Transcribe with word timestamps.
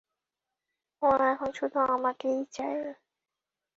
ওরা 1.01 1.25
এখন 1.33 1.49
শুধু 1.51 1.77
আমাকেই 1.87 2.39
চায়। 2.53 2.79